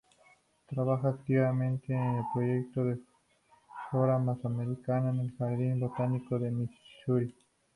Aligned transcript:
Trabaja 0.65 1.09
activamente 1.09 1.93
en 1.93 2.01
el 2.15 2.23
Proyecto 2.33 2.83
de 2.85 2.97
Flora 3.91 4.17
Mesoamericana, 4.17 5.11
en 5.11 5.19
el 5.19 5.31
Jardín 5.37 5.79
botánico 5.79 6.39
de 6.39 6.49
Missouri. 6.49 7.35